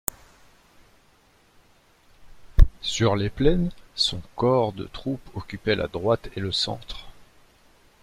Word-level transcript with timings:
Sur 2.81 3.15
les 3.15 3.29
plaines, 3.29 3.69
son 3.93 4.19
corps 4.35 4.73
de 4.73 4.85
troupes 4.85 5.29
occupait 5.35 5.75
la 5.75 5.87
droite 5.87 6.29
et 6.35 6.39
le 6.39 6.51
centre. 6.51 7.05